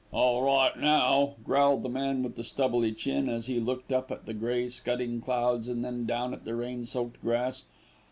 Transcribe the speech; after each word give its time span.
"All 0.11 0.41
right 0.41 0.75
now," 0.79 1.35
growled 1.45 1.83
the 1.83 1.87
man 1.87 2.23
with 2.23 2.35
the 2.35 2.43
stubbly 2.43 2.91
chin 2.91 3.29
as 3.29 3.45
he 3.45 3.59
looked 3.59 3.91
up 3.91 4.09
at 4.11 4.25
the 4.25 4.33
grey 4.33 4.67
scudding 4.67 5.21
clouds 5.21 5.67
and 5.67 5.85
then 5.85 6.07
down 6.07 6.33
at 6.33 6.43
the 6.43 6.55
rain 6.55 6.87
soaked 6.87 7.21
grass. 7.21 7.65